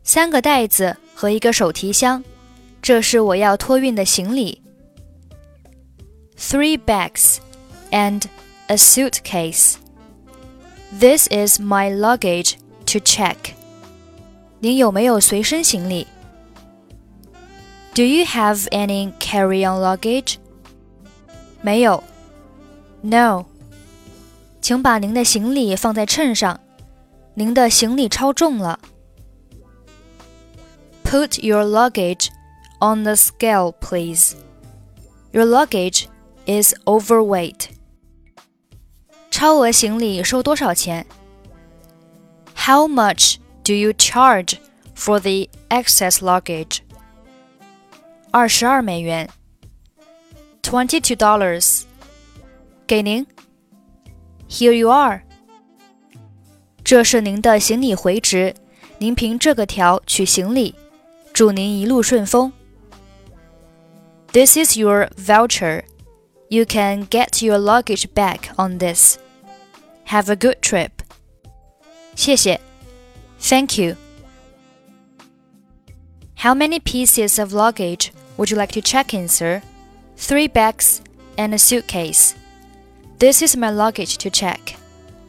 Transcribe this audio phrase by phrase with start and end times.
[0.03, 2.25] 三个袋子和一个手提箱。
[2.86, 4.62] 这是我要托运的行李。
[6.38, 7.38] Three bags
[7.92, 8.24] and
[8.68, 9.76] a suitcase.
[11.00, 12.56] This is my luggage
[12.88, 13.54] to check.
[14.60, 16.08] 您有没有随身行李？
[17.94, 20.36] Do you have any carry-on luggage?
[21.62, 22.04] 没有。
[23.02, 23.46] No.
[24.62, 26.60] 请把您的行李放在秤上。
[27.34, 28.80] 您的行李超重了。
[31.04, 32.30] Put your luggage
[32.80, 34.36] on the scale, please.
[35.32, 36.08] Your luggage
[36.46, 37.70] is overweight.
[39.30, 41.06] 超额行李收多少钱？
[42.56, 44.58] How much do you charge
[44.96, 46.80] for the excess luggage?
[48.32, 49.30] 二十二美元。
[50.62, 51.84] Twenty-two dollars.
[52.86, 53.26] 给您。
[54.50, 55.24] Here you are.
[56.84, 58.54] 这是您的行李回执，
[58.98, 60.76] 您凭这个条取行李。
[61.34, 62.52] 祝您一路顺风。
[64.37, 65.83] This is your voucher.
[66.51, 69.17] You can get your luggage back on this.
[70.05, 71.03] Have a good trip.
[72.15, 72.61] 谢谢.
[73.41, 73.97] Thank you.
[76.35, 79.63] How many pieces of luggage would you like to check in, sir?
[80.19, 81.01] Three bags
[81.39, 82.35] and a suitcase.
[83.19, 84.77] This is my luggage to check.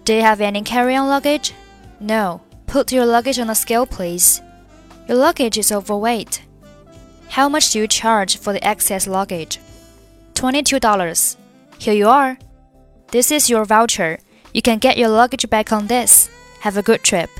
[0.03, 1.53] Do you have any carry-on luggage?
[2.01, 2.41] No.
[2.66, 4.41] Put your luggage on a scale, please.
[5.07, 6.41] Your luggage is overweight.
[7.36, 9.58] How much do you charge for the excess luggage?
[10.34, 11.36] $22.
[11.78, 12.38] Here you are.
[13.10, 14.19] This is your voucher.
[14.53, 16.28] You can get your luggage back on this.
[16.60, 17.30] Have a good trip.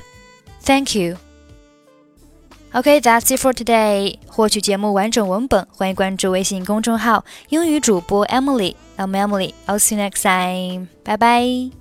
[0.61, 1.17] Thank you.
[2.75, 4.17] Okay, that's it for today.
[4.27, 9.53] 获取节目完整文本，欢迎关注微信公众号“英语主播 Emily”。I'm Emily.
[9.67, 10.87] I'll see you next time.
[11.03, 11.76] Bye bye.